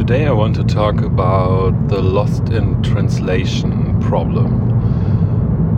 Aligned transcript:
Today 0.00 0.26
I 0.26 0.32
want 0.32 0.56
to 0.56 0.64
talk 0.64 1.02
about 1.02 1.88
the 1.88 2.00
lost 2.00 2.48
in 2.48 2.82
translation 2.82 4.00
problem. 4.00 4.70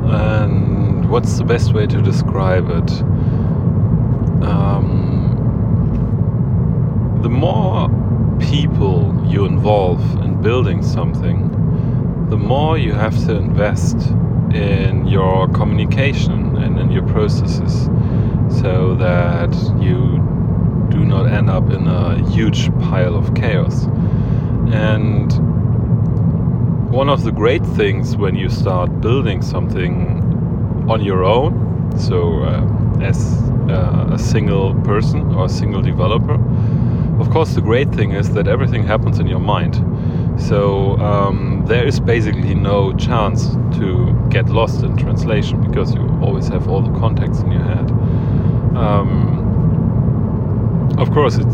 And 0.09 1.11
what's 1.11 1.39
the 1.39 1.45
best 1.45 1.75
way 1.75 1.89
to 1.89 2.01
describe 2.01 2.71
it? 2.71 3.03
Um, 4.47 5.35
the 7.21 7.29
more 7.29 7.89
people 8.39 9.13
you 9.27 9.45
involve 9.45 10.01
in 10.23 10.41
building 10.41 10.85
something, 10.85 11.51
the 12.31 12.39
more 12.39 12.79
you 12.79 12.93
have 12.93 13.19
to 13.27 13.35
invest 13.35 13.97
in 14.55 15.05
your 15.09 15.49
communication 15.49 16.57
and 16.59 16.79
in 16.79 16.93
your 16.93 17.09
processes 17.09 17.89
so 18.57 18.95
that 18.95 19.53
you 19.83 20.21
do 20.91 21.05
not 21.05 21.27
end 21.27 21.51
up 21.51 21.71
in 21.71 21.89
a 21.89 22.19
huge 22.31 22.73
pile 22.79 23.17
of 23.17 23.35
chaos. 23.35 23.89
And 24.73 25.31
one 26.91 27.09
of 27.09 27.25
the 27.25 27.33
great 27.33 27.65
things 27.65 28.17
when 28.17 28.35
you 28.35 28.49
start 28.49 29.01
building 29.01 29.43
something 29.43 30.21
on 30.89 31.05
your 31.05 31.25
own, 31.25 31.93
so 31.99 32.43
uh, 32.43 33.01
as 33.03 33.35
uh, 33.69 34.11
a 34.13 34.19
single 34.19 34.75
person 34.83 35.35
or 35.35 35.47
a 35.47 35.49
single 35.49 35.83
developer, 35.83 36.39
of 37.21 37.31
course, 37.31 37.55
the 37.55 37.61
great 37.61 37.95
thing 37.95 38.13
is 38.13 38.33
that 38.35 38.49
everything 38.49 38.85
happens 38.85 39.19
in 39.19 39.27
your 39.27 39.39
mind. 39.39 39.77
So 40.41 40.99
um, 40.99 41.65
there 41.67 41.87
is 41.87 42.01
basically 42.01 42.55
no 42.55 42.93
chance 42.95 43.51
to 43.79 44.27
get 44.29 44.49
lost 44.49 44.83
in 44.83 44.97
translation 44.97 45.61
because 45.63 45.95
you 45.95 46.03
always 46.23 46.49
have 46.49 46.69
all 46.69 46.81
the 46.81 46.99
context 46.99 47.43
in 47.43 47.53
your 47.53 47.63
head. 47.63 47.91
Um, 48.77 49.39
of 50.99 51.11
course, 51.13 51.37
it 51.37 51.47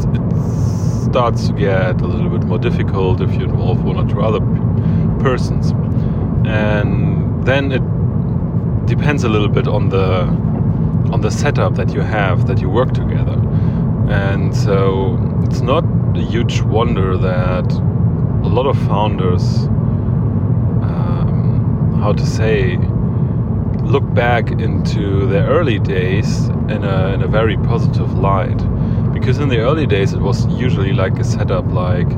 starts 1.11 1.49
to 1.49 1.55
get 1.55 2.01
a 2.01 2.07
little 2.07 2.29
bit 2.29 2.45
more 2.45 2.59
difficult 2.59 3.21
if 3.21 3.33
you 3.35 3.45
involve 3.45 3.83
one 3.83 3.97
or 3.97 4.07
two 4.09 4.21
other 4.21 4.41
persons, 5.21 5.73
and 6.47 7.45
then 7.45 7.73
it 7.73 7.83
depends 8.87 9.25
a 9.25 9.29
little 9.29 9.49
bit 9.49 9.67
on 9.67 9.89
the 9.89 10.27
on 11.13 11.21
the 11.23 11.31
setup 11.31 11.75
that 11.75 11.95
you 11.95 12.01
have 12.01 12.47
that 12.47 12.61
you 12.61 12.69
work 12.69 12.93
together, 12.93 13.41
and 14.11 14.55
so 14.55 15.19
it's 15.45 15.61
not 15.61 15.85
a 16.15 16.21
huge 16.21 16.61
wonder 16.63 17.17
that 17.17 17.73
a 18.45 18.49
lot 18.49 18.67
of 18.67 18.77
founders, 18.87 19.67
um, 20.83 21.99
how 22.01 22.13
to 22.13 22.27
say, 22.27 22.77
look 23.83 24.05
back 24.15 24.51
into 24.51 25.27
their 25.27 25.47
early 25.49 25.79
days 25.79 26.49
in 26.69 26.85
a, 26.85 27.15
in 27.15 27.23
a 27.23 27.27
very 27.27 27.57
positive 27.57 28.13
light 28.19 28.61
because 29.29 29.43
in 29.43 29.51
the 29.51 29.59
early 29.59 29.87
days 29.87 30.15
it 30.15 30.21
was 30.21 30.47
usually 30.59 30.95
like 30.95 31.19
a 31.19 31.23
setup 31.23 31.67
like 31.67 32.09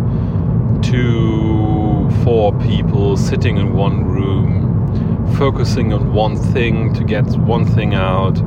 two 0.81 2.09
four 2.23 2.57
people 2.61 3.17
sitting 3.17 3.57
in 3.57 3.73
one 3.73 4.05
room 4.05 5.27
focusing 5.37 5.93
on 5.93 6.13
one 6.13 6.37
thing 6.37 6.95
to 6.95 7.03
get 7.03 7.25
one 7.39 7.65
thing 7.65 7.95
out. 7.95 8.41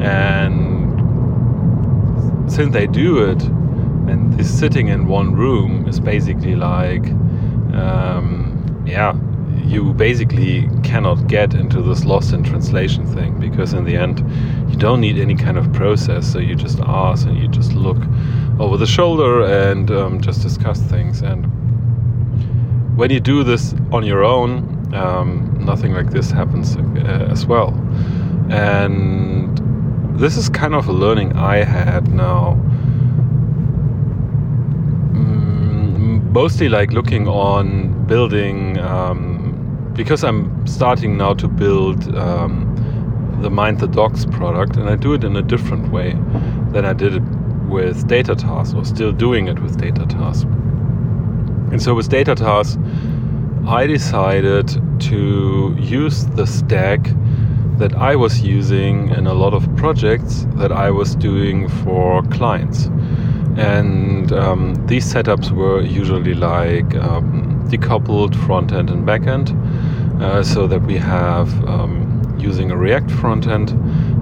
And 0.00 0.90
since 2.50 2.72
they 2.72 2.86
do 2.86 3.18
it 3.18 3.42
and 3.42 4.32
this 4.38 4.58
sitting 4.58 4.88
in 4.88 5.06
one 5.06 5.34
room 5.34 5.86
is 5.86 6.00
basically 6.00 6.56
like 6.56 7.06
um, 7.74 8.82
yeah 8.86 9.12
you 9.64 9.92
basically 9.94 10.68
cannot 10.82 11.26
get 11.26 11.54
into 11.54 11.82
this 11.82 12.04
lost 12.04 12.32
in 12.32 12.42
translation 12.42 13.06
thing 13.06 13.38
because 13.38 13.72
in 13.74 13.84
the 13.84 13.96
end 13.96 14.18
you 14.70 14.76
don't 14.76 15.00
need 15.00 15.18
any 15.18 15.34
kind 15.34 15.58
of 15.58 15.72
process. 15.72 16.30
So 16.32 16.38
you 16.38 16.54
just 16.54 16.80
ask 16.80 17.26
and 17.26 17.36
you 17.36 17.48
just 17.48 17.72
look 17.72 17.98
over 18.58 18.76
the 18.76 18.86
shoulder 18.86 19.44
and 19.44 19.90
um, 19.90 20.20
just 20.20 20.42
discuss 20.42 20.80
things. 20.80 21.22
And 21.22 21.46
when 22.96 23.10
you 23.10 23.20
do 23.20 23.44
this 23.44 23.74
on 23.92 24.04
your 24.04 24.24
own 24.24 24.78
um, 24.94 25.58
nothing 25.64 25.92
like 25.92 26.10
this 26.10 26.30
happens 26.30 26.76
uh, 26.76 27.28
as 27.30 27.46
well. 27.46 27.70
And 28.50 29.58
this 30.18 30.36
is 30.36 30.48
kind 30.48 30.74
of 30.74 30.88
a 30.88 30.92
learning 30.92 31.36
i 31.36 31.58
had 31.58 32.08
now. 32.12 32.54
Mm, 35.12 36.32
mostly 36.32 36.68
like 36.68 36.92
looking 36.92 37.28
on 37.28 38.06
building 38.06 38.78
um, 38.78 39.37
because 39.98 40.22
I'm 40.22 40.64
starting 40.64 41.16
now 41.16 41.34
to 41.34 41.48
build 41.48 42.14
um, 42.14 43.40
the 43.42 43.50
Mind 43.50 43.80
the 43.80 43.88
Docs 43.88 44.26
product, 44.26 44.76
and 44.76 44.88
I 44.88 44.94
do 44.94 45.12
it 45.12 45.24
in 45.24 45.34
a 45.34 45.42
different 45.42 45.90
way 45.90 46.12
than 46.70 46.84
I 46.84 46.92
did 46.92 47.16
it 47.16 47.22
with 47.68 48.06
Data 48.06 48.36
Task, 48.36 48.76
or 48.76 48.84
still 48.84 49.10
doing 49.10 49.48
it 49.48 49.60
with 49.60 49.76
Data 49.76 50.06
Task. 50.06 50.46
And 51.72 51.82
so 51.82 51.96
with 51.96 52.08
Data 52.08 52.36
Task, 52.36 52.78
I 53.66 53.88
decided 53.88 54.68
to 55.00 55.76
use 55.80 56.26
the 56.26 56.46
stack 56.46 57.00
that 57.78 57.92
I 57.96 58.14
was 58.14 58.40
using 58.40 59.08
in 59.08 59.26
a 59.26 59.34
lot 59.34 59.52
of 59.52 59.66
projects 59.74 60.46
that 60.54 60.70
I 60.70 60.92
was 60.92 61.16
doing 61.16 61.68
for 61.68 62.22
clients. 62.28 62.86
And 63.56 64.32
um, 64.32 64.76
these 64.86 65.12
setups 65.12 65.50
were 65.50 65.80
usually 65.80 66.34
like 66.34 66.94
um, 66.94 67.66
decoupled 67.68 68.36
front 68.46 68.72
end 68.72 68.90
and 68.90 69.04
back 69.04 69.26
end 69.26 69.48
uh, 70.20 70.42
so 70.42 70.66
that 70.66 70.82
we 70.82 70.96
have 70.96 71.48
um, 71.68 72.36
using 72.38 72.70
a 72.70 72.76
React 72.76 73.10
front 73.10 73.46
end 73.46 73.70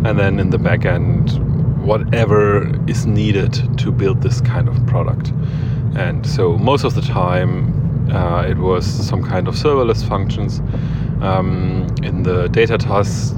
and 0.07 0.19
then 0.19 0.39
in 0.39 0.51
the 0.51 0.59
back 0.59 0.85
end 0.85 1.43
whatever 1.85 2.71
is 2.89 3.07
needed 3.07 3.53
to 3.79 3.93
build 3.93 4.23
this 4.23 4.41
kind 4.41 4.69
of 4.69 4.87
product. 4.87 5.33
And 5.95 6.27
so 6.27 6.57
most 6.59 6.85
of 6.85 6.95
the 6.95 7.03
time 7.03 7.87
uh, 8.11 8.43
it 8.43 8.59
was 8.59 8.87
some 8.87 9.23
kind 9.23 9.49
of 9.49 9.55
serverless 9.55 10.07
functions. 10.07 10.61
Um, 11.23 11.87
in 12.03 12.23
the 12.23 12.49
data 12.49 12.79
task 12.79 13.37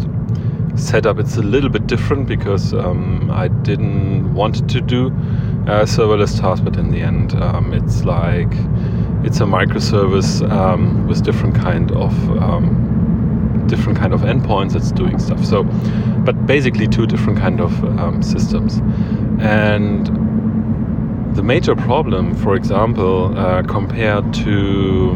setup, 0.76 1.18
it's 1.18 1.36
a 1.36 1.42
little 1.42 1.70
bit 1.70 1.86
different 1.86 2.26
because 2.26 2.74
um, 2.74 3.30
I 3.30 3.48
didn't 3.48 4.34
want 4.34 4.68
to 4.68 4.80
do 4.80 5.08
uh, 5.66 5.84
serverless 5.84 6.38
tasks, 6.40 6.62
but 6.62 6.76
in 6.76 6.90
the 6.90 7.00
end, 7.00 7.34
um, 7.34 7.72
it's 7.72 8.04
like 8.04 8.52
it's 9.24 9.40
a 9.40 9.44
microservice 9.44 10.48
um, 10.50 11.06
with 11.06 11.22
different 11.24 11.54
kind 11.54 11.90
of 11.92 12.12
um, 12.42 13.64
different 13.68 13.98
kind 13.98 14.12
of 14.12 14.22
endpoints 14.22 14.72
that's 14.72 14.92
doing 14.92 15.18
stuff. 15.18 15.44
So, 15.44 15.64
but 16.24 16.46
basically 16.46 16.88
two 16.88 17.06
different 17.06 17.38
kind 17.38 17.60
of 17.60 17.84
um, 17.98 18.22
systems. 18.22 18.80
And 19.40 20.06
the 21.36 21.42
major 21.42 21.76
problem, 21.76 22.34
for 22.34 22.54
example, 22.56 23.36
uh, 23.38 23.62
compared 23.62 24.32
to 24.34 25.12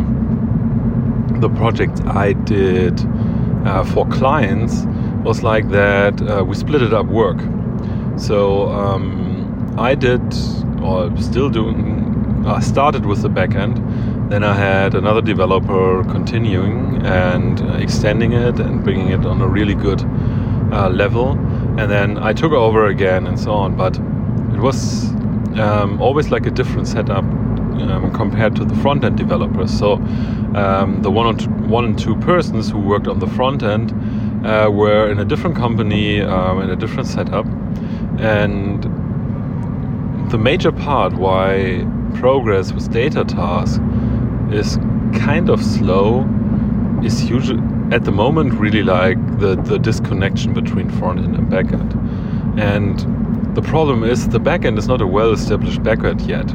the 1.40 1.48
project 1.48 2.00
I 2.06 2.34
did 2.34 3.00
uh, 3.64 3.84
for 3.84 4.06
clients, 4.08 4.84
was 5.24 5.42
like 5.42 5.68
that 5.70 6.20
uh, 6.22 6.44
we 6.44 6.54
split 6.54 6.82
it 6.82 6.92
up 6.92 7.06
work. 7.06 7.38
So 8.16 8.68
um, 8.68 9.74
I 9.78 9.94
did, 9.94 10.22
or 10.82 11.10
still 11.16 11.48
doing, 11.48 12.11
I 12.46 12.60
started 12.60 13.06
with 13.06 13.22
the 13.22 13.28
backend. 13.28 13.78
Then 14.28 14.42
I 14.42 14.54
had 14.54 14.94
another 14.94 15.22
developer 15.22 16.02
continuing 16.04 17.04
and 17.04 17.60
uh, 17.60 17.74
extending 17.74 18.32
it 18.32 18.58
and 18.58 18.82
bringing 18.82 19.08
it 19.08 19.24
on 19.24 19.40
a 19.40 19.46
really 19.46 19.74
good 19.74 20.02
uh, 20.72 20.88
level. 20.88 21.32
And 21.78 21.90
then 21.90 22.18
I 22.18 22.32
took 22.32 22.52
over 22.52 22.86
again 22.86 23.26
and 23.26 23.38
so 23.38 23.52
on. 23.52 23.76
But 23.76 23.96
it 24.54 24.60
was 24.60 25.04
um, 25.58 26.00
always 26.00 26.30
like 26.30 26.46
a 26.46 26.50
different 26.50 26.88
setup 26.88 27.24
um, 27.24 28.10
compared 28.12 28.56
to 28.56 28.64
the 28.64 28.74
front 28.76 29.04
end 29.04 29.16
developers. 29.16 29.76
So 29.78 29.94
um, 30.54 30.98
the 31.02 31.10
one, 31.10 31.36
two, 31.36 31.50
one 31.50 31.84
and 31.84 31.98
two 31.98 32.16
persons 32.16 32.70
who 32.70 32.80
worked 32.80 33.06
on 33.06 33.20
the 33.20 33.28
front 33.28 33.62
end 33.62 33.92
uh, 34.44 34.68
were 34.70 35.10
in 35.10 35.20
a 35.20 35.24
different 35.24 35.56
company, 35.56 36.20
um, 36.20 36.60
in 36.60 36.70
a 36.70 36.76
different 36.76 37.08
setup. 37.08 37.46
And 38.18 38.82
the 40.30 40.38
major 40.38 40.72
part 40.72 41.12
why 41.14 41.86
progress 42.14 42.72
with 42.72 42.90
data 42.92 43.24
tasks 43.24 43.78
is 44.52 44.76
kind 45.14 45.48
of 45.48 45.62
slow 45.62 46.26
is 47.02 47.28
usually 47.28 47.60
at 47.92 48.04
the 48.04 48.12
moment 48.12 48.54
really 48.54 48.82
like 48.82 49.18
the, 49.38 49.56
the 49.56 49.78
disconnection 49.78 50.54
between 50.54 50.88
front 50.90 51.18
end 51.18 51.36
and 51.36 51.50
back 51.50 51.72
end. 51.72 51.92
And 52.58 52.98
the 53.54 53.62
problem 53.62 54.02
is 54.02 54.28
the 54.28 54.40
backend 54.40 54.78
is 54.78 54.88
not 54.88 55.02
a 55.02 55.06
well 55.06 55.32
established 55.32 55.82
backend 55.82 56.26
yet. 56.26 56.48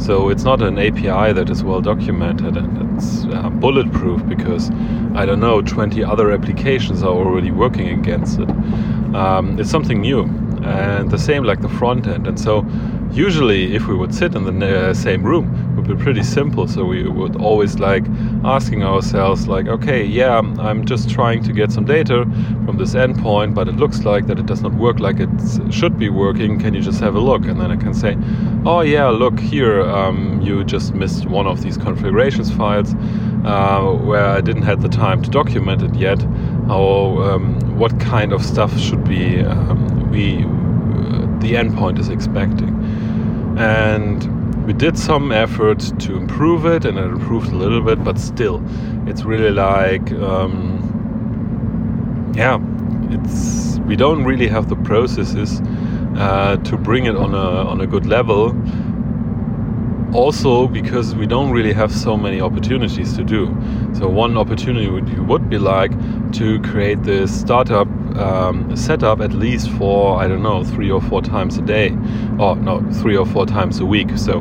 So 0.00 0.28
it's 0.28 0.44
not 0.44 0.60
an 0.60 0.78
API 0.78 1.32
that 1.32 1.48
is 1.48 1.64
well 1.64 1.80
documented 1.80 2.56
and 2.56 2.96
it's 2.96 3.24
uh, 3.24 3.48
bulletproof 3.48 4.26
because 4.28 4.70
I 5.14 5.24
don't 5.24 5.40
know, 5.40 5.62
20 5.62 6.04
other 6.04 6.30
applications 6.30 7.02
are 7.02 7.14
already 7.14 7.50
working 7.50 7.88
against 7.88 8.38
it. 8.38 8.50
Um, 9.14 9.58
it's 9.58 9.70
something 9.70 10.00
new. 10.00 10.24
And 10.62 11.10
the 11.10 11.18
same 11.18 11.44
like 11.44 11.62
the 11.62 11.68
front 11.68 12.06
end. 12.06 12.26
And 12.26 12.38
so 12.38 12.62
usually 13.12 13.74
if 13.74 13.86
we 13.86 13.94
would 13.94 14.14
sit 14.14 14.34
in 14.34 14.44
the 14.44 14.90
uh, 14.90 14.94
same 14.94 15.22
room 15.22 15.46
it 15.72 15.76
would 15.76 15.98
be 15.98 16.02
pretty 16.02 16.22
simple. 16.22 16.66
So 16.68 16.84
we 16.84 17.08
would 17.08 17.36
always 17.36 17.78
like 17.78 18.04
asking 18.44 18.82
ourselves 18.82 19.48
like 19.48 19.66
okay 19.68 20.04
yeah 20.04 20.38
i'm 20.38 20.84
just 20.84 21.08
trying 21.08 21.42
to 21.42 21.52
get 21.52 21.70
some 21.70 21.84
data 21.84 22.24
from 22.64 22.76
this 22.76 22.94
endpoint 22.94 23.54
but 23.54 23.68
it 23.68 23.76
looks 23.76 24.04
like 24.04 24.26
that 24.26 24.38
it 24.38 24.46
does 24.46 24.62
not 24.62 24.72
work 24.74 24.98
like 24.98 25.16
it 25.20 25.28
should 25.70 25.98
be 25.98 26.08
working. 26.08 26.58
Can 26.58 26.74
you 26.74 26.80
just 26.80 27.00
have 27.00 27.14
a 27.14 27.20
look? 27.20 27.42
And 27.46 27.60
then 27.60 27.70
i 27.70 27.76
can 27.76 27.94
say 27.94 28.16
oh 28.64 28.80
yeah 28.80 29.08
look 29.08 29.38
here 29.38 29.82
um, 29.82 30.40
you 30.40 30.64
just 30.64 30.94
missed 30.94 31.26
one 31.26 31.46
of 31.46 31.62
these 31.62 31.76
configurations 31.76 32.50
files 32.50 32.94
uh, 33.44 33.82
where 34.04 34.26
i 34.26 34.40
didn't 34.40 34.62
have 34.62 34.82
the 34.82 34.88
time 34.88 35.22
to 35.22 35.30
document 35.30 35.82
it 35.82 35.94
yet. 35.94 36.22
How 36.68 37.18
um, 37.28 37.78
what 37.78 37.98
kind 38.00 38.32
of 38.32 38.44
stuff 38.44 38.78
should 38.78 39.04
be 39.04 39.40
um, 39.40 40.10
we 40.10 40.44
the 41.42 41.54
endpoint 41.54 41.98
is 41.98 42.08
expecting 42.08 42.72
and 43.58 44.66
we 44.66 44.72
did 44.72 44.96
some 44.96 45.32
effort 45.32 45.80
to 45.98 46.16
improve 46.16 46.64
it 46.64 46.84
and 46.84 46.96
it 46.96 47.04
improved 47.04 47.52
a 47.52 47.56
little 47.56 47.82
bit 47.82 48.02
but 48.02 48.18
still 48.18 48.62
it's 49.06 49.24
really 49.24 49.50
like 49.50 50.12
um, 50.12 50.78
yeah 52.34 52.58
it's 53.10 53.78
we 53.80 53.96
don't 53.96 54.24
really 54.24 54.48
have 54.48 54.68
the 54.68 54.76
processes 54.76 55.60
uh, 56.16 56.56
to 56.58 56.76
bring 56.76 57.06
it 57.06 57.16
on 57.16 57.34
a 57.34 57.48
on 57.72 57.80
a 57.80 57.86
good 57.86 58.06
level 58.06 58.54
also 60.14 60.68
because 60.68 61.14
we 61.14 61.26
don't 61.26 61.50
really 61.50 61.72
have 61.72 61.90
so 61.92 62.16
many 62.16 62.40
opportunities 62.40 63.16
to 63.16 63.24
do. 63.24 63.46
So 63.94 64.08
one 64.08 64.36
opportunity 64.36 64.88
would, 64.88 65.26
would 65.26 65.48
be 65.48 65.58
like 65.58 65.92
to 66.32 66.60
create 66.60 67.02
this 67.02 67.40
startup 67.40 67.88
um, 68.18 68.76
setup 68.76 69.20
at 69.20 69.32
least 69.32 69.70
for 69.72 70.18
I 70.18 70.28
don't 70.28 70.42
know 70.42 70.64
three 70.64 70.90
or 70.90 71.00
four 71.00 71.22
times 71.22 71.58
a 71.58 71.62
day, 71.62 71.90
or 72.38 72.56
no 72.56 72.82
three 73.00 73.16
or 73.16 73.26
four 73.26 73.46
times 73.46 73.80
a 73.80 73.86
week. 73.86 74.16
So 74.16 74.40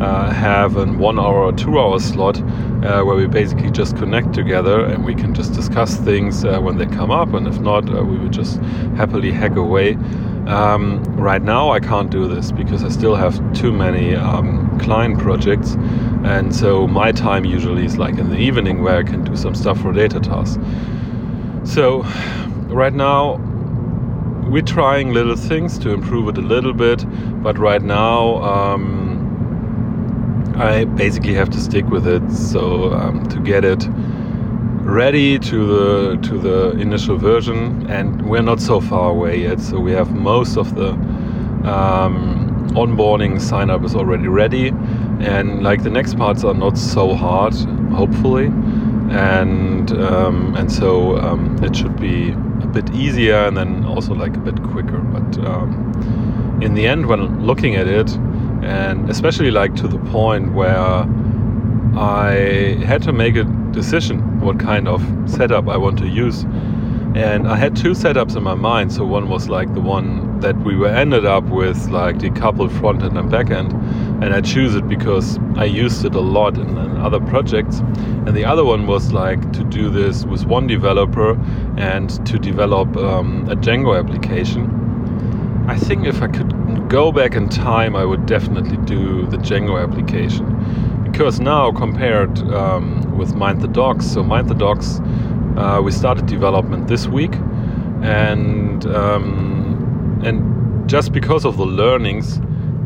uh, 0.00 0.30
have 0.30 0.76
a 0.76 0.86
one 0.86 1.18
hour 1.18 1.42
or 1.44 1.52
two 1.52 1.78
hour 1.78 1.98
slot 1.98 2.38
uh, 2.38 3.02
where 3.02 3.16
we 3.16 3.26
basically 3.26 3.70
just 3.70 3.96
connect 3.96 4.32
together 4.32 4.84
and 4.84 5.04
we 5.04 5.14
can 5.14 5.34
just 5.34 5.52
discuss 5.52 5.96
things 5.96 6.44
uh, 6.44 6.60
when 6.60 6.78
they 6.78 6.86
come 6.86 7.10
up, 7.10 7.34
and 7.34 7.46
if 7.46 7.58
not, 7.60 7.88
uh, 7.94 8.04
we 8.04 8.16
would 8.18 8.32
just 8.32 8.60
happily 8.96 9.32
hack 9.32 9.56
away. 9.56 9.96
Um, 10.46 11.02
right 11.16 11.42
now, 11.42 11.70
I 11.70 11.80
can't 11.80 12.10
do 12.10 12.26
this 12.26 12.52
because 12.52 12.82
I 12.82 12.88
still 12.88 13.14
have 13.16 13.38
too 13.52 13.70
many 13.70 14.14
um, 14.14 14.78
client 14.80 15.18
projects, 15.18 15.74
and 16.24 16.54
so 16.54 16.86
my 16.86 17.12
time 17.12 17.44
usually 17.44 17.84
is 17.84 17.98
like 17.98 18.16
in 18.16 18.30
the 18.30 18.38
evening 18.38 18.82
where 18.82 18.96
I 18.96 19.02
can 19.02 19.24
do 19.24 19.36
some 19.36 19.54
stuff 19.54 19.80
for 19.80 19.92
data 19.92 20.20
tasks. 20.20 20.58
So, 21.64 22.02
right 22.68 22.92
now, 22.92 23.36
we're 24.50 24.62
trying 24.62 25.12
little 25.12 25.36
things 25.36 25.78
to 25.80 25.90
improve 25.90 26.28
it 26.28 26.38
a 26.38 26.42
little 26.42 26.72
bit, 26.72 27.04
but 27.42 27.58
right 27.58 27.82
now, 27.82 28.42
um, 28.42 29.26
I 30.56 30.84
basically 30.84 31.34
have 31.34 31.50
to 31.50 31.60
stick 31.60 31.86
with 31.86 32.06
it. 32.06 32.30
So, 32.32 32.92
um, 32.92 33.26
to 33.28 33.40
get 33.40 33.64
it 33.64 33.86
ready 34.88 35.38
to 35.38 35.66
the 35.66 36.16
to 36.28 36.38
the 36.38 36.70
initial 36.80 37.16
version, 37.16 37.86
and 37.90 38.22
we're 38.28 38.42
not 38.42 38.60
so 38.60 38.80
far 38.80 39.10
away 39.10 39.42
yet. 39.42 39.60
So 39.60 39.78
we 39.78 39.92
have 39.92 40.12
most 40.12 40.56
of 40.56 40.74
the 40.74 40.90
um, 41.68 42.68
onboarding 42.70 43.40
sign 43.40 43.70
up 43.70 43.84
is 43.84 43.94
already 43.94 44.28
ready, 44.28 44.68
and 45.20 45.62
like 45.62 45.82
the 45.82 45.90
next 45.90 46.16
parts 46.16 46.42
are 46.42 46.54
not 46.54 46.78
so 46.78 47.14
hard, 47.14 47.54
hopefully, 47.92 48.46
and 49.10 49.92
um, 49.92 50.54
and 50.56 50.72
so 50.72 51.18
um, 51.18 51.62
it 51.62 51.76
should 51.76 52.00
be 52.00 52.34
bit 52.68 52.94
easier 52.94 53.36
and 53.46 53.56
then 53.56 53.84
also 53.84 54.14
like 54.14 54.36
a 54.36 54.40
bit 54.40 54.62
quicker. 54.62 54.98
But 54.98 55.44
um, 55.46 56.60
in 56.62 56.74
the 56.74 56.86
end, 56.86 57.06
when 57.06 57.44
looking 57.44 57.76
at 57.76 57.86
it, 57.86 58.10
and 58.62 59.08
especially 59.08 59.50
like 59.50 59.74
to 59.76 59.88
the 59.88 59.98
point 60.10 60.52
where 60.52 61.06
I 61.96 62.78
had 62.84 63.02
to 63.04 63.12
make 63.12 63.36
a 63.36 63.44
decision 63.72 64.40
what 64.40 64.58
kind 64.58 64.88
of 64.88 65.02
setup 65.26 65.68
I 65.68 65.76
want 65.76 65.98
to 65.98 66.06
use. 66.06 66.44
And 67.14 67.48
I 67.48 67.56
had 67.56 67.74
two 67.74 67.92
setups 67.92 68.36
in 68.36 68.42
my 68.42 68.54
mind. 68.54 68.92
So 68.92 69.04
one 69.04 69.28
was 69.28 69.48
like 69.48 69.72
the 69.74 69.80
one 69.80 70.40
that 70.40 70.56
we 70.58 70.76
were 70.76 70.88
ended 70.88 71.24
up 71.24 71.44
with, 71.44 71.88
like 71.88 72.18
decoupled 72.18 72.70
front 72.78 73.02
end 73.02 73.18
and 73.18 73.30
back 73.30 73.50
end. 73.50 73.72
And 74.20 74.34
I 74.34 74.40
choose 74.40 74.74
it 74.74 74.88
because 74.88 75.38
I 75.56 75.64
used 75.64 76.04
it 76.04 76.14
a 76.14 76.20
lot 76.20 76.58
in, 76.58 76.76
in 76.76 76.96
other 76.96 77.20
projects. 77.20 77.78
And 77.78 78.36
the 78.36 78.44
other 78.44 78.64
one 78.64 78.86
was 78.86 79.12
like 79.12 79.52
to 79.52 79.64
do 79.64 79.90
this 79.90 80.24
with 80.24 80.44
one 80.44 80.66
developer 80.66 81.38
and 81.76 82.10
to 82.26 82.38
develop 82.38 82.96
um, 82.96 83.48
a 83.48 83.54
Django 83.54 83.98
application. 83.98 84.74
I 85.68 85.76
think 85.76 86.06
if 86.06 86.22
I 86.22 86.28
could 86.28 86.88
go 86.88 87.12
back 87.12 87.34
in 87.34 87.48
time, 87.48 87.94
I 87.94 88.04
would 88.04 88.26
definitely 88.26 88.78
do 88.78 89.26
the 89.26 89.36
Django 89.36 89.82
application 89.82 90.46
because 91.10 91.40
now 91.40 91.72
compared 91.72 92.38
um, 92.52 93.16
with 93.18 93.34
Mind 93.34 93.60
the 93.60 93.68
Docs, 93.68 94.06
so 94.06 94.22
Mind 94.22 94.48
the 94.48 94.54
Docs, 94.54 95.00
uh, 95.56 95.80
we 95.82 95.90
started 95.90 96.26
development 96.26 96.86
this 96.86 97.08
week, 97.08 97.34
and 98.02 98.86
um, 98.86 100.20
and 100.24 100.88
just 100.88 101.12
because 101.12 101.44
of 101.44 101.56
the 101.56 101.66
learnings 101.66 102.38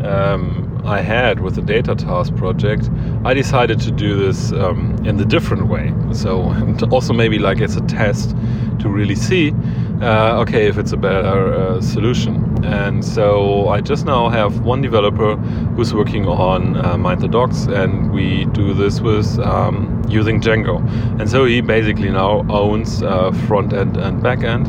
um, 0.02 0.72
I 0.84 1.00
had 1.00 1.40
with 1.40 1.55
the 1.55 1.62
data 1.62 1.94
task 1.94 2.34
project, 2.37 2.90
I 3.25 3.34
decided 3.34 3.81
to 3.81 3.90
do 3.90 4.17
this 4.17 4.52
um, 4.52 4.96
in 5.05 5.17
the 5.17 5.25
different 5.25 5.69
way. 5.69 5.93
So 6.12 6.52
also 6.90 7.12
maybe 7.12 7.38
like 7.38 7.61
it's 7.61 7.76
a 7.76 7.82
test 7.82 8.34
to 8.81 8.88
really 8.88 9.14
see, 9.14 9.52
uh, 10.00 10.40
okay, 10.40 10.67
if 10.67 10.79
it's 10.79 10.93
a 10.93 10.96
better 10.96 11.55
uh, 11.55 11.81
solution. 11.81 12.64
And 12.64 13.05
so 13.05 13.69
I 13.69 13.81
just 13.81 14.06
now 14.06 14.29
have 14.29 14.61
one 14.61 14.82
developer 14.82 15.37
who's 15.76 15.94
working 15.94 16.26
on 16.26 16.76
uh, 16.85 16.96
Mind 16.96 17.20
the 17.20 17.28
Docs, 17.28 17.67
and 17.67 18.12
we 18.12 18.44
do 18.46 18.75
this 18.75 19.00
with 19.00 19.38
um, 19.40 20.02
using 20.08 20.40
Django. 20.40 20.78
And 21.20 21.31
so 21.31 21.44
he 21.44 21.61
basically 21.61 22.11
now 22.11 22.44
owns 22.49 23.02
uh, 23.02 23.32
front 23.46 23.73
end 23.73 23.96
and 23.96 24.23
back 24.23 24.43
end, 24.43 24.67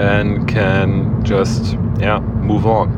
and 0.00 0.48
can 0.48 1.24
just 1.24 1.74
yeah 1.98 2.20
move 2.20 2.66
on. 2.66 2.90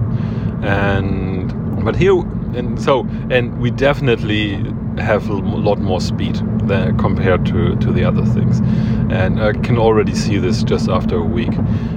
And 0.63 1.85
but 1.85 1.97
here 1.97 2.23
and 2.57 2.81
so 2.81 3.07
and 3.31 3.61
we 3.61 3.71
definitely 3.71 4.55
have 4.99 5.29
a 5.29 5.35
lot 5.35 5.79
more 5.79 6.01
speed 6.01 6.37
than 6.67 6.97
compared 6.99 7.47
to, 7.47 7.75
to 7.77 7.93
the 7.93 8.05
other 8.05 8.25
things. 8.25 8.61
And 9.11 9.41
i 9.41 9.53
can 9.53 9.79
already 9.79 10.15
see 10.15 10.39
this 10.39 10.63
just 10.63 10.89
after 10.89 11.17
a 11.17 11.25
week. 11.25 11.53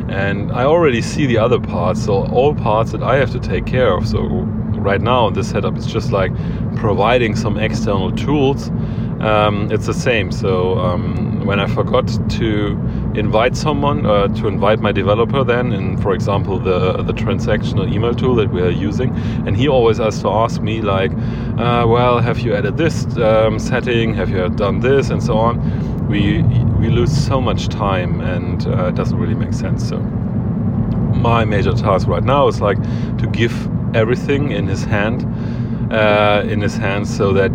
And 0.10 0.52
i 0.52 0.64
already 0.64 1.02
see 1.02 1.26
the 1.26 1.38
other 1.38 1.60
parts 1.60 2.04
so 2.06 2.26
all 2.28 2.56
parts 2.56 2.92
that 2.92 3.04
i 3.04 3.16
have 3.18 3.32
to 3.32 3.40
take 3.40 3.66
care 3.66 3.96
of. 3.96 4.08
So 4.08 4.20
right 4.84 5.02
now 5.02 5.30
this 5.30 5.50
setup 5.50 5.78
it's 5.78 5.88
just 5.88 6.12
like 6.12 6.32
providing 6.76 7.36
some 7.36 7.58
external 7.58 8.12
tools 8.12 8.70
um, 9.24 9.72
it's 9.72 9.86
the 9.86 9.94
same. 9.94 10.32
So 10.32 10.78
um, 10.80 11.46
when 11.46 11.60
I 11.60 11.68
forgot 11.68 12.08
to 12.40 12.78
invite 13.16 13.56
someone, 13.56 14.06
uh, 14.06 14.28
to 14.28 14.48
invite 14.48 14.80
my 14.80 14.92
developer, 14.92 15.44
then 15.44 15.74
in, 15.74 15.98
for 15.98 16.14
example, 16.14 16.60
the 16.60 17.04
the 17.04 17.14
transactional 17.14 17.92
email 17.94 18.14
tool 18.14 18.36
that 18.36 18.52
we 18.52 18.62
are 18.62 18.70
using, 18.70 19.10
and 19.48 19.56
he 19.56 19.68
always 19.68 19.98
has 19.98 20.22
to 20.22 20.30
ask 20.30 20.62
me 20.62 20.82
like, 20.82 21.12
uh, 21.58 21.86
well, 21.88 22.20
have 22.20 22.40
you 22.40 22.54
added 22.54 22.78
this 22.78 23.06
um, 23.18 23.60
setting? 23.60 24.14
Have 24.14 24.30
you 24.30 24.50
done 24.50 24.80
this, 24.80 25.10
and 25.10 25.22
so 25.22 25.38
on. 25.38 25.60
We 26.10 26.44
we 26.80 26.90
lose 26.90 27.12
so 27.12 27.40
much 27.42 27.70
time, 27.70 28.22
and 28.22 28.68
uh, 28.68 28.88
it 28.88 28.96
doesn't 28.96 29.18
really 29.18 29.36
make 29.36 29.54
sense. 29.54 29.88
So 29.88 30.00
my 30.00 31.46
major 31.46 31.74
task 31.74 32.08
right 32.08 32.24
now 32.24 32.48
is 32.48 32.60
like 32.60 32.82
to 33.20 33.28
give 33.32 33.54
everything 33.96 34.52
in 34.52 34.68
his 34.68 34.84
hand, 34.84 35.24
uh, 35.94 36.44
in 36.46 36.62
his 36.62 36.76
hands, 36.76 37.16
so 37.16 37.34
that 37.34 37.52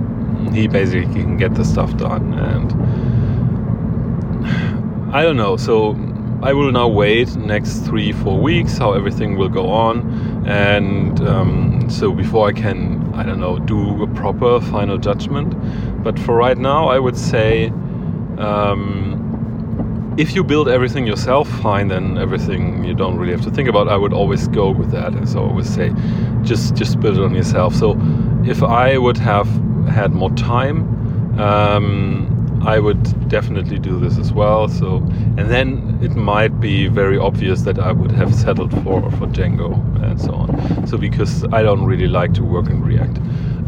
he 0.52 0.68
basically 0.68 1.12
can 1.12 1.36
get 1.36 1.54
the 1.54 1.64
stuff 1.64 1.96
done. 1.96 2.34
And 2.34 2.72
I 5.14 5.22
don't 5.22 5.36
know. 5.36 5.56
So 5.56 5.96
I 6.42 6.52
will 6.52 6.70
now 6.70 6.88
wait 6.88 7.34
next 7.36 7.80
three 7.80 8.12
four 8.12 8.40
weeks 8.40 8.78
how 8.78 8.92
everything 8.92 9.36
will 9.36 9.48
go 9.48 9.70
on, 9.70 10.46
and 10.46 11.20
um, 11.20 11.90
so 11.90 12.12
before 12.12 12.48
I 12.48 12.52
can 12.52 13.12
I 13.14 13.22
don't 13.24 13.40
know 13.40 13.58
do 13.58 14.02
a 14.02 14.06
proper 14.06 14.60
final 14.60 14.98
judgment. 14.98 15.54
But 16.04 16.18
for 16.18 16.36
right 16.36 16.58
now, 16.58 16.88
I 16.88 16.98
would 16.98 17.16
say. 17.16 17.72
Um, 18.38 19.18
if 20.18 20.34
you 20.34 20.42
build 20.42 20.68
everything 20.68 21.06
yourself, 21.06 21.48
fine, 21.60 21.86
then 21.86 22.18
everything 22.18 22.82
you 22.82 22.92
don't 22.92 23.16
really 23.16 23.30
have 23.30 23.42
to 23.42 23.52
think 23.52 23.68
about. 23.68 23.86
I 23.88 23.96
would 23.96 24.12
always 24.12 24.48
go 24.48 24.68
with 24.68 24.90
that. 24.90 25.12
And 25.12 25.28
so 25.28 25.44
I 25.44 25.48
always 25.48 25.72
say, 25.72 25.92
just 26.42 26.74
just 26.74 26.98
build 26.98 27.18
it 27.18 27.22
on 27.22 27.34
yourself. 27.36 27.74
So 27.74 27.96
if 28.44 28.62
I 28.62 28.98
would 28.98 29.16
have 29.16 29.46
had 29.88 30.12
more 30.12 30.30
time, 30.30 31.38
um, 31.38 32.62
I 32.66 32.78
would 32.78 33.28
definitely 33.28 33.78
do 33.78 34.00
this 34.00 34.18
as 34.18 34.32
well. 34.32 34.68
So, 34.68 34.96
and 35.36 35.50
then 35.50 35.98
it 36.02 36.16
might 36.16 36.60
be 36.60 36.88
very 36.88 37.18
obvious 37.18 37.62
that 37.62 37.78
I 37.78 37.92
would 37.92 38.12
have 38.12 38.34
settled 38.34 38.72
for 38.82 39.10
for 39.12 39.26
Django 39.26 39.72
and 40.02 40.20
so 40.20 40.34
on. 40.34 40.86
So 40.86 40.98
because 40.98 41.44
I 41.52 41.62
don't 41.62 41.84
really 41.84 42.08
like 42.08 42.34
to 42.34 42.44
work 42.44 42.68
in 42.68 42.82
React. 42.82 43.18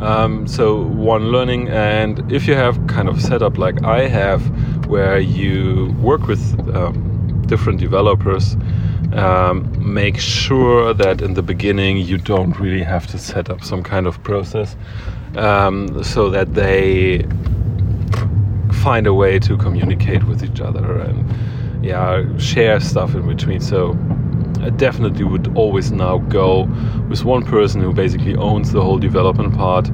Um, 0.01 0.47
so 0.47 0.83
one 0.83 1.31
learning, 1.31 1.69
and 1.69 2.33
if 2.33 2.49
you 2.49 2.55
have 2.55 2.87
kind 2.87 3.09
of 3.09 3.21
setup 3.21 3.59
like 3.59 3.85
I 3.85 4.09
have, 4.09 4.43
where 4.87 5.19
you 5.19 5.95
work 6.01 6.27
with 6.27 6.43
um, 6.75 7.43
different 7.47 7.79
developers 7.79 8.57
um, 9.15 9.93
make 9.93 10.19
sure 10.19 10.95
that 10.95 11.21
in 11.21 11.35
the 11.35 11.43
beginning 11.43 11.99
you 11.99 12.19
don't 12.19 12.59
really 12.59 12.83
have 12.83 13.07
to 13.09 13.19
set 13.19 13.51
up 13.51 13.63
some 13.65 13.83
kind 13.83 14.07
of 14.07 14.23
process 14.23 14.77
um, 15.37 16.03
so 16.03 16.31
that 16.31 16.55
they 16.55 17.27
find 18.83 19.07
a 19.07 19.15
way 19.15 19.39
to 19.39 19.57
communicate 19.57 20.25
with 20.25 20.43
each 20.43 20.61
other 20.61 21.01
and 21.01 21.85
yeah 21.85 22.25
share 22.39 22.81
stuff 22.81 23.15
in 23.15 23.27
between. 23.27 23.61
So 23.61 23.97
I 24.61 24.71
definitely 24.71 25.25
would 25.25 25.57
always 25.57 25.91
now 25.91 26.19
go 26.19 26.65
with 27.09 27.25
one 27.25 27.45
person 27.45 27.81
who 27.81 27.93
basically 27.93 28.37
owns 28.37 28.73
the 28.73 28.83
whole 28.83 28.99
development 28.99 29.55
part 29.55 29.89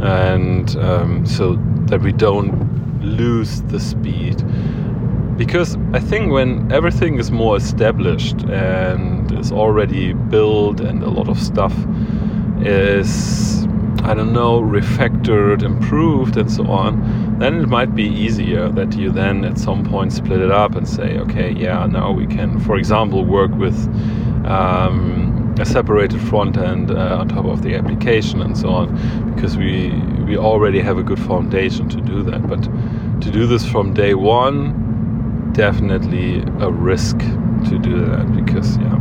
and 0.00 0.74
um, 0.76 1.26
so 1.26 1.56
that 1.86 2.00
we 2.00 2.12
don't 2.12 2.76
lose 3.02 3.62
the 3.62 3.78
speed 3.78 4.42
because 5.36 5.76
I 5.92 6.00
think 6.00 6.32
when 6.32 6.70
everything 6.72 7.18
is 7.18 7.30
more 7.30 7.56
established 7.56 8.42
and 8.44 9.30
is 9.38 9.52
already 9.52 10.12
built 10.12 10.80
and 10.80 11.02
a 11.02 11.10
lot 11.10 11.28
of 11.28 11.38
stuff 11.38 11.74
is 12.60 13.66
I 14.02 14.14
don't 14.14 14.32
know 14.32 14.60
refactored, 14.60 15.62
improved, 15.62 16.36
and 16.36 16.50
so 16.50 16.64
on, 16.68 17.38
then 17.40 17.56
it 17.56 17.68
might 17.68 17.94
be 17.96 18.04
easier 18.04 18.68
that 18.68 18.96
you 18.96 19.10
then 19.10 19.44
at 19.44 19.58
some 19.58 19.84
point 19.84 20.12
split 20.12 20.40
it 20.40 20.50
up 20.52 20.76
and 20.76 20.88
say, 20.88 21.18
okay, 21.18 21.50
yeah, 21.50 21.84
now 21.86 22.12
we 22.12 22.26
can, 22.26 22.60
for 22.60 22.76
example, 22.76 23.24
work 23.24 23.50
with 23.56 23.76
um, 24.46 25.54
a 25.58 25.64
separated 25.64 26.20
front 26.20 26.56
end 26.56 26.92
uh, 26.92 27.18
on 27.18 27.28
top 27.28 27.46
of 27.46 27.62
the 27.62 27.74
application 27.74 28.40
and 28.42 28.56
so 28.56 28.68
on, 28.68 29.34
because 29.34 29.56
we 29.56 29.90
we 30.24 30.36
already 30.36 30.80
have 30.80 30.98
a 30.98 31.02
good 31.02 31.20
foundation 31.20 31.88
to 31.88 32.00
do 32.00 32.22
that. 32.22 32.46
But 32.46 32.62
to 33.22 33.30
do 33.32 33.46
this 33.46 33.68
from 33.68 33.92
day 33.92 34.14
one 34.14 34.85
definitely 35.56 36.42
a 36.60 36.70
risk 36.70 37.18
to 37.18 37.78
do 37.78 38.04
that 38.04 38.26
because 38.36 38.76
yeah. 38.76 38.98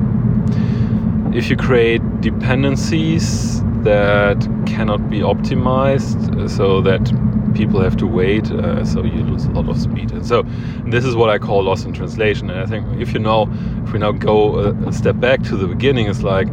If 1.33 1.49
you 1.49 1.57
create 1.57 2.01
dependencies 2.21 3.61
that 3.83 4.37
cannot 4.65 5.09
be 5.09 5.19
optimized 5.19 6.39
uh, 6.39 6.47
so 6.47 6.79
that 6.81 7.03
people 7.53 7.81
have 7.81 7.97
to 7.97 8.07
wait 8.07 8.49
uh, 8.51 8.85
so 8.85 9.03
you 9.03 9.21
lose 9.23 9.45
a 9.45 9.51
lot 9.51 9.67
of 9.69 9.77
speed. 9.77 10.11
And 10.11 10.25
so 10.25 10.43
this 10.85 11.03
is 11.03 11.15
what 11.15 11.29
i 11.29 11.37
call 11.37 11.63
loss 11.63 11.83
in 11.83 11.91
translation. 11.91 12.49
And 12.49 12.59
i 12.59 12.65
think 12.65 13.01
if 13.01 13.13
you 13.13 13.19
know 13.19 13.49
if 13.83 13.91
we 13.91 13.99
now 13.99 14.13
go 14.13 14.59
a, 14.59 14.73
a 14.87 14.93
step 14.93 15.19
back 15.19 15.43
to 15.43 15.57
the 15.57 15.67
beginning 15.67 16.07
it's 16.07 16.23
like 16.23 16.47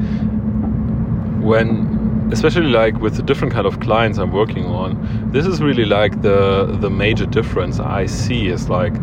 when 1.41 2.03
especially 2.33 2.69
like 2.69 2.99
with 2.99 3.17
the 3.17 3.23
different 3.23 3.53
kind 3.53 3.67
of 3.67 3.79
clients 3.81 4.19
I'm 4.19 4.33
working 4.33 4.65
on, 4.65 4.91
this 5.33 5.47
is 5.47 5.61
really 5.61 5.85
like 5.85 6.23
the 6.23 6.77
the 6.81 6.91
major 6.91 7.27
difference 7.27 7.79
I 7.79 8.07
see 8.07 8.49
is 8.49 8.69
like 8.69 8.95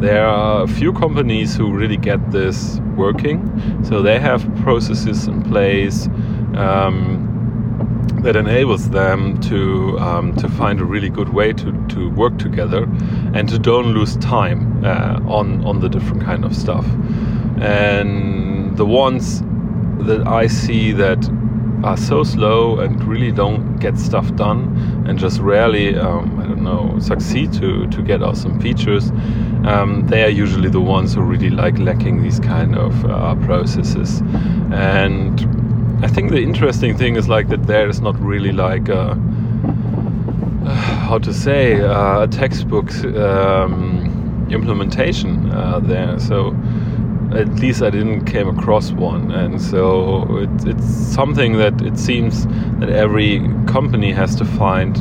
there 0.00 0.26
are 0.26 0.62
a 0.62 0.68
few 0.68 0.92
companies 0.92 1.56
who 1.56 1.72
really 1.72 1.96
get 1.96 2.30
this 2.30 2.80
working, 2.96 3.40
so 3.84 4.02
they 4.02 4.18
have 4.20 4.42
processes 4.62 5.26
in 5.26 5.42
place. 5.42 6.06
Um, 6.56 7.28
that 8.22 8.34
enables 8.34 8.90
them 8.90 9.40
to 9.42 9.96
um, 10.00 10.34
to 10.36 10.48
find 10.48 10.80
a 10.80 10.84
really 10.84 11.08
good 11.08 11.28
way 11.28 11.52
to, 11.52 11.86
to 11.88 12.10
work 12.10 12.36
together 12.38 12.82
and 13.32 13.48
to 13.48 13.58
don't 13.60 13.94
lose 13.94 14.16
time 14.16 14.84
uh, 14.84 15.20
on 15.26 15.64
on 15.64 15.78
the 15.80 15.88
different 15.88 16.22
kind 16.22 16.44
of 16.44 16.54
stuff 16.54 16.84
and 17.60 18.76
the 18.76 18.86
ones 18.86 19.42
that 20.06 20.26
I 20.26 20.46
see 20.46 20.92
that 20.92 21.28
are 21.84 21.96
so 21.96 22.24
slow 22.24 22.80
and 22.80 23.02
really 23.04 23.30
don't 23.30 23.78
get 23.78 23.98
stuff 23.98 24.34
done 24.34 25.04
and 25.06 25.18
just 25.18 25.40
rarely, 25.40 25.96
um, 25.96 26.38
I 26.40 26.46
don't 26.46 26.62
know, 26.62 26.98
succeed 26.98 27.52
to, 27.54 27.86
to 27.86 28.02
get 28.02 28.22
awesome 28.22 28.60
features, 28.60 29.10
um, 29.64 30.06
they 30.08 30.24
are 30.24 30.28
usually 30.28 30.68
the 30.68 30.80
ones 30.80 31.14
who 31.14 31.22
really 31.22 31.50
like 31.50 31.78
lacking 31.78 32.22
these 32.22 32.40
kind 32.40 32.76
of 32.76 33.04
uh, 33.04 33.34
processes. 33.46 34.20
And 34.72 36.04
I 36.04 36.08
think 36.08 36.30
the 36.30 36.42
interesting 36.42 36.96
thing 36.96 37.16
is 37.16 37.28
like 37.28 37.48
that 37.48 37.64
there 37.64 37.88
is 37.88 38.00
not 38.00 38.18
really 38.20 38.52
like 38.52 38.88
a, 38.88 39.10
uh, 40.64 40.74
how 40.74 41.18
to 41.18 41.32
say, 41.32 41.80
uh, 41.80 42.22
a 42.22 42.28
textbook 42.28 42.92
um, 43.04 44.46
implementation 44.50 45.50
uh, 45.50 45.80
there. 45.80 46.18
So 46.18 46.56
at 47.32 47.48
least 47.56 47.82
I 47.82 47.90
didn't 47.90 48.24
came 48.24 48.48
across 48.48 48.90
one, 48.92 49.30
and 49.30 49.60
so 49.60 50.38
it, 50.38 50.66
it's 50.66 50.86
something 50.86 51.58
that 51.58 51.80
it 51.82 51.98
seems 51.98 52.46
that 52.80 52.90
every 52.90 53.40
company 53.66 54.12
has 54.12 54.34
to 54.36 54.44
find 54.44 54.96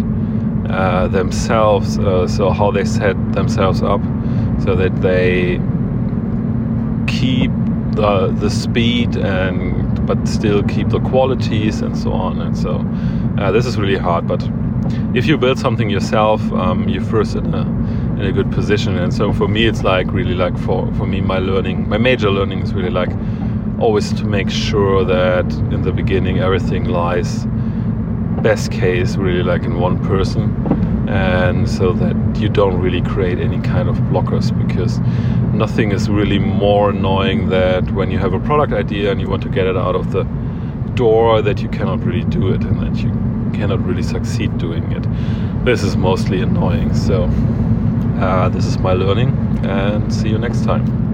uh, 0.69 1.07
themselves. 1.07 1.97
Uh, 1.97 2.27
so 2.27 2.49
how 2.49 2.71
they 2.71 2.85
set 2.85 3.15
themselves 3.33 3.81
up, 3.81 4.01
so 4.63 4.75
that 4.75 5.01
they 5.01 5.59
keep 7.07 7.51
the 7.95 8.27
the 8.39 8.49
speed 8.49 9.15
and 9.15 10.05
but 10.05 10.27
still 10.27 10.63
keep 10.63 10.89
the 10.89 10.99
qualities 11.01 11.81
and 11.81 11.97
so 11.97 12.11
on. 12.11 12.41
And 12.41 12.57
so 12.57 12.85
uh, 13.37 13.51
this 13.51 13.65
is 13.65 13.77
really 13.77 13.97
hard, 13.97 14.27
but 14.27 14.41
if 15.13 15.25
you 15.25 15.37
build 15.37 15.59
something 15.59 15.89
yourself, 15.89 16.41
um, 16.53 16.87
you're 16.87 17.03
first 17.03 17.35
in 17.35 17.53
a 17.53 17.65
in 18.19 18.25
a 18.25 18.31
good 18.31 18.51
position. 18.51 18.97
And 18.97 19.13
so 19.13 19.31
for 19.31 19.47
me, 19.47 19.65
it's 19.65 19.83
like 19.83 20.11
really 20.11 20.33
like 20.33 20.57
for 20.57 20.91
for 20.93 21.05
me, 21.05 21.21
my 21.21 21.39
learning, 21.39 21.87
my 21.87 21.97
major 21.97 22.31
learning 22.31 22.61
is 22.61 22.73
really 22.73 22.89
like 22.89 23.11
always 23.79 24.11
to 24.13 24.25
make 24.25 24.49
sure 24.49 25.05
that 25.05 25.45
in 25.71 25.83
the 25.83 25.91
beginning 25.91 26.39
everything 26.39 26.85
lies 26.85 27.45
best 28.41 28.71
case 28.71 29.17
really 29.17 29.43
like 29.43 29.63
in 29.63 29.79
one 29.79 30.03
person. 30.05 30.43
And 31.09 31.69
so 31.69 31.93
that 31.93 32.15
you 32.37 32.49
don't 32.49 32.79
really 32.79 33.01
create 33.01 33.39
any 33.39 33.59
kind 33.61 33.87
of 33.87 33.97
blockers 34.11 34.51
because 34.67 34.99
nothing 35.53 35.91
is 35.91 36.09
really 36.09 36.37
more 36.37 36.89
annoying 36.89 37.49
that 37.49 37.89
when 37.91 38.11
you 38.11 38.19
have 38.19 38.33
a 38.33 38.39
product 38.39 38.73
idea 38.73 39.11
and 39.11 39.21
you 39.21 39.29
want 39.29 39.41
to 39.43 39.49
get 39.49 39.67
it 39.67 39.77
out 39.77 39.95
of 39.95 40.11
the 40.11 40.23
door 40.95 41.41
that 41.41 41.61
you 41.61 41.69
cannot 41.69 42.03
really 42.03 42.25
do 42.25 42.49
it 42.49 42.61
and 42.63 42.79
that 42.81 43.01
you 43.01 43.09
cannot 43.57 43.83
really 43.85 44.03
succeed 44.03 44.57
doing 44.57 44.91
it. 44.91 45.05
This 45.63 45.81
is 45.81 45.95
mostly 45.95 46.41
annoying 46.41 46.93
so 46.93 47.29
uh, 48.19 48.49
this 48.49 48.65
is 48.65 48.77
my 48.79 48.93
learning 48.93 49.29
and 49.65 50.13
see 50.13 50.29
you 50.29 50.37
next 50.37 50.63
time 50.63 51.06